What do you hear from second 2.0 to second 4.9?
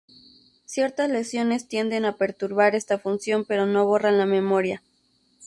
a perturbar esta función pero no borran la memoria.